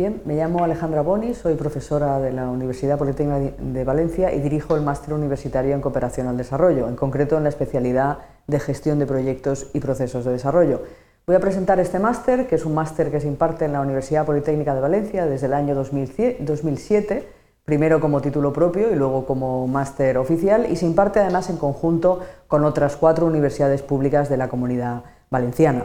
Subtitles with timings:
[0.00, 4.74] Bien, me llamo Alejandra Boni, soy profesora de la Universidad Politécnica de Valencia y dirijo
[4.74, 8.16] el máster universitario en cooperación al desarrollo, en concreto en la especialidad
[8.46, 10.84] de gestión de proyectos y procesos de desarrollo.
[11.26, 14.24] Voy a presentar este máster, que es un máster que se imparte en la Universidad
[14.24, 17.28] Politécnica de Valencia desde el año 2007,
[17.66, 22.20] primero como título propio y luego como máster oficial, y se imparte además en conjunto
[22.48, 25.84] con otras cuatro universidades públicas de la comunidad valenciana.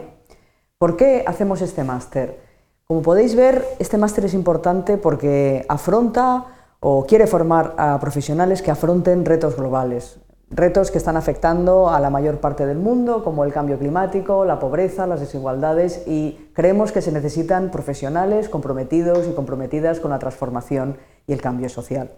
[0.78, 2.45] ¿Por qué hacemos este máster?
[2.88, 6.44] Como podéis ver, este máster es importante porque afronta
[6.78, 10.20] o quiere formar a profesionales que afronten retos globales,
[10.50, 14.60] retos que están afectando a la mayor parte del mundo, como el cambio climático, la
[14.60, 20.96] pobreza, las desigualdades, y creemos que se necesitan profesionales comprometidos y comprometidas con la transformación
[21.26, 22.12] y el cambio social.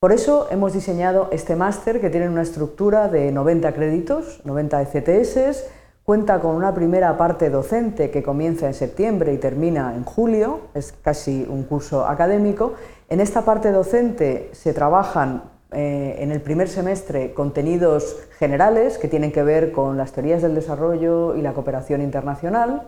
[0.00, 5.64] Por eso hemos diseñado este máster que tiene una estructura de 90 créditos, 90 ECTS,
[6.04, 10.92] Cuenta con una primera parte docente que comienza en septiembre y termina en julio, es
[10.92, 12.74] casi un curso académico.
[13.08, 19.32] En esta parte docente se trabajan eh, en el primer semestre contenidos generales que tienen
[19.32, 22.82] que ver con las teorías del desarrollo y la cooperación internacional.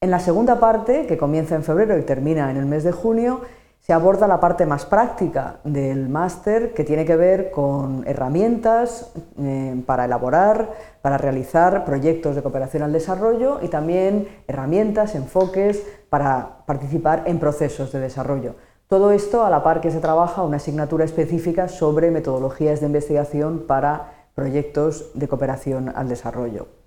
[0.00, 3.40] En la segunda parte, que comienza en febrero y termina en el mes de junio,
[3.80, 9.82] se aborda la parte más práctica del máster que tiene que ver con herramientas eh,
[9.86, 17.22] para elaborar, para realizar proyectos de cooperación al desarrollo y también herramientas, enfoques para participar
[17.26, 18.56] en procesos de desarrollo.
[18.88, 23.64] Todo esto a la par que se trabaja una asignatura específica sobre metodologías de investigación
[23.66, 26.77] para proyectos de cooperación al desarrollo.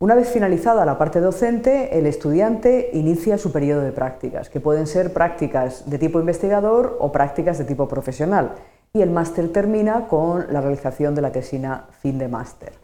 [0.00, 4.86] Una vez finalizada la parte docente, el estudiante inicia su periodo de prácticas, que pueden
[4.86, 8.52] ser prácticas de tipo investigador o prácticas de tipo profesional,
[8.92, 12.74] y el máster termina con la realización de la tesina fin de máster.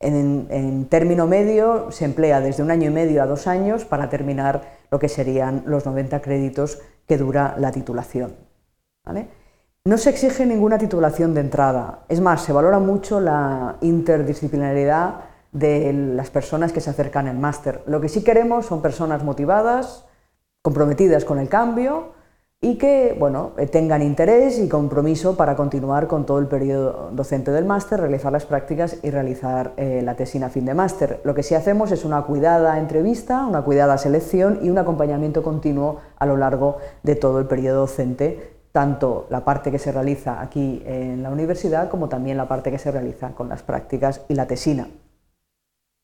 [0.00, 4.60] En, término medio se emplea desde un año y medio a dos años para terminar
[4.90, 8.36] lo que serían los 90 créditos que dura la titulación.
[9.86, 15.92] No se exige ninguna titulación de entrada, es más, se valora mucho la interdisciplinaridad de
[15.92, 17.82] las personas que se acercan al máster.
[17.86, 20.06] Lo que sí queremos son personas motivadas,
[20.62, 22.12] comprometidas con el cambio
[22.62, 27.50] y que bueno, eh, tengan interés y compromiso para continuar con todo el periodo docente
[27.52, 31.22] del máster, realizar las prácticas y realizar eh, la tesina fin de máster.
[31.24, 36.00] Lo que sí hacemos es una cuidada entrevista, una cuidada selección y un acompañamiento continuo
[36.18, 40.82] a lo largo de todo el periodo docente, tanto la parte que se realiza aquí
[40.84, 44.46] en la universidad como también la parte que se realiza con las prácticas y la
[44.46, 44.86] tesina.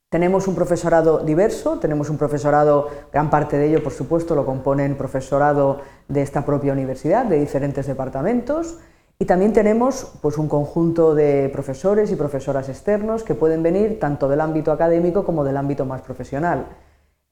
[0.08, 4.96] Tenemos un profesorado diverso, tenemos un profesorado, gran parte de ello por supuesto lo componen
[4.96, 8.78] profesorado de esta propia universidad, de diferentes departamentos,
[9.18, 14.28] y también tenemos pues, un conjunto de profesores y profesoras externos que pueden venir tanto
[14.28, 16.66] del ámbito académico como del ámbito más profesional.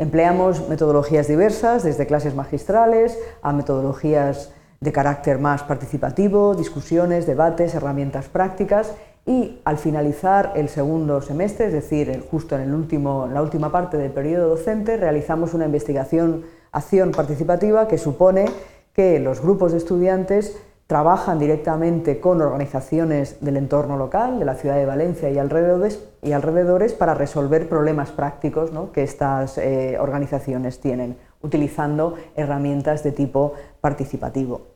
[0.01, 8.27] Empleamos metodologías diversas, desde clases magistrales a metodologías de carácter más participativo, discusiones, debates, herramientas
[8.29, 8.93] prácticas
[9.27, 13.97] y al finalizar el segundo semestre, es decir, justo en, el último, la última parte
[13.97, 18.47] del periodo docente, realizamos una investigación acción participativa que supone
[18.93, 24.77] que los grupos de estudiantes trabajan directamente con organizaciones del entorno local, de la ciudad
[24.77, 33.03] de Valencia y alrededores, para resolver problemas prácticos que estas eh, organizaciones tienen, utilizando herramientas
[33.03, 34.74] de tipo participativo.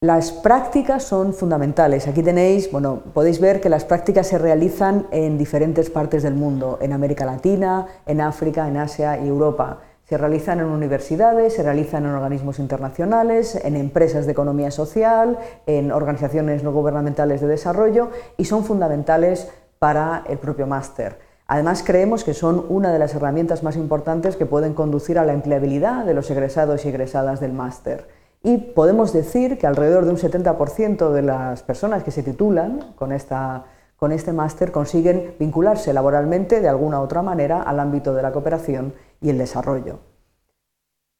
[0.00, 2.06] Las prácticas son fundamentales.
[2.06, 6.78] Aquí tenéis, bueno, podéis ver que las prácticas se realizan en diferentes partes del mundo,
[6.80, 9.80] en América Latina, en África, en Asia y Europa.
[10.04, 15.90] Se realizan en universidades, se realizan en organismos internacionales, en empresas de economía social, en
[15.90, 19.50] organizaciones no gubernamentales de desarrollo y son fundamentales
[19.80, 21.18] para el propio máster.
[21.48, 25.32] Además, creemos que son una de las herramientas más importantes que pueden conducir a la
[25.32, 28.06] empleabilidad de los egresados y egresadas del máster.
[28.42, 33.12] Y podemos decir que alrededor de un 70% de las personas que se titulan con,
[33.12, 33.64] esta,
[33.96, 38.32] con este máster consiguen vincularse laboralmente de alguna u otra manera al ámbito de la
[38.32, 39.98] cooperación y el desarrollo.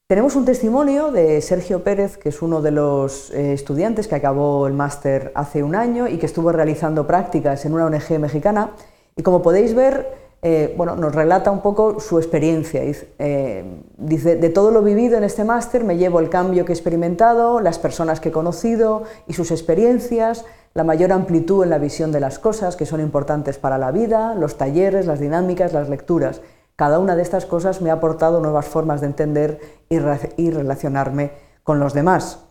[0.07, 4.65] Tenemos un testimonio de Sergio Pérez, que es uno de los eh, estudiantes que acabó
[4.65, 8.71] el máster hace un año y que estuvo realizando prácticas en una ONG mexicana.
[9.15, 12.81] Y como podéis ver, eh, bueno, nos relata un poco su experiencia.
[12.83, 16.75] Eh, dice, de todo lo vivido en este máster me llevo el cambio que he
[16.75, 22.11] experimentado, las personas que he conocido y sus experiencias, la mayor amplitud en la visión
[22.11, 26.41] de las cosas que son importantes para la vida, los talleres, las dinámicas, las lecturas.
[26.77, 29.59] Cada una de estas cosas me ha aportado nuevas formas de entender
[29.89, 31.31] y relacionarme
[31.63, 32.45] con los demás.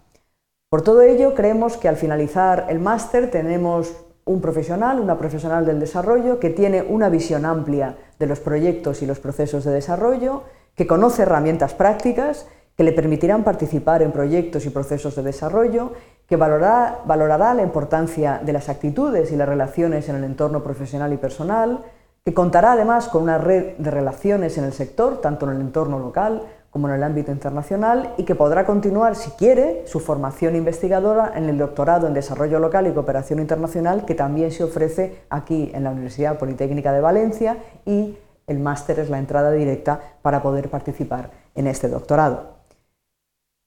[0.68, 3.94] Por todo ello, creemos que al finalizar el máster tenemos
[4.28, 9.06] un profesional, una profesional del desarrollo que tiene una visión amplia de los proyectos y
[9.06, 10.42] los procesos de desarrollo,
[10.76, 12.46] que conoce herramientas prácticas,
[12.76, 15.94] que le permitirán participar en proyectos y procesos de desarrollo,
[16.28, 21.12] que valorará, valorará la importancia de las actitudes y las relaciones en el entorno profesional
[21.12, 21.80] y personal,
[22.24, 25.98] que contará además con una red de relaciones en el sector, tanto en el entorno
[25.98, 26.42] local
[26.78, 31.48] como en el ámbito internacional, y que podrá continuar, si quiere, su formación investigadora en
[31.48, 35.90] el doctorado en Desarrollo Local y Cooperación Internacional, que también se ofrece aquí en la
[35.90, 38.16] Universidad Politécnica de Valencia, y
[38.46, 42.58] el máster es la entrada directa para poder participar en este doctorado.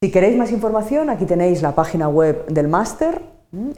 [0.01, 3.21] Si queréis más información, aquí tenéis la página web del máster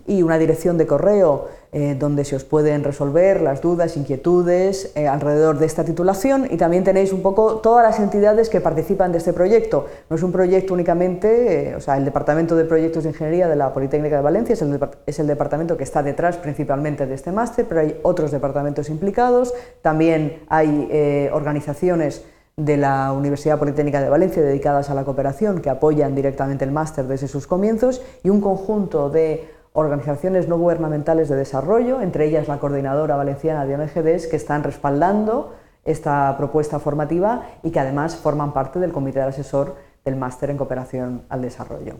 [0.05, 5.07] y una dirección de correo eh, donde se os pueden resolver las dudas, inquietudes eh,
[5.07, 9.17] alrededor de esta titulación y también tenéis un poco todas las entidades que participan de
[9.17, 9.87] este proyecto.
[10.11, 13.55] No es un proyecto únicamente, eh, o sea, el Departamento de Proyectos de Ingeniería de
[13.55, 17.31] la Politécnica de Valencia es el, es el departamento que está detrás principalmente de este
[17.31, 22.23] máster, pero hay otros departamentos implicados, también hay organizaciones
[22.55, 27.05] de la Universidad Politécnica de Valencia dedicadas a la cooperación que apoyan directamente el máster
[27.07, 32.59] desde sus comienzos y un conjunto de organizaciones no gubernamentales de desarrollo, entre ellas la
[32.59, 38.79] Coordinadora Valenciana de ONGDs, que están respaldando esta propuesta formativa y que además forman parte
[38.79, 39.75] del comité de asesor
[40.05, 41.95] del máster en cooperación al desarrollo.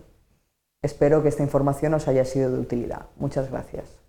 [0.82, 3.08] Espero que esta información os haya sido de utilidad.
[3.18, 4.03] Muchas gracias.